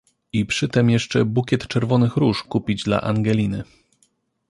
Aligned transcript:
"I 0.33 0.45
przytem 0.45 0.89
jeszcze 0.89 1.25
bukiet 1.25 1.67
czerwonych 1.67 2.17
róż 2.17 2.43
kupić 2.43 2.83
dla 2.83 3.01
Angeliny!" 3.01 3.63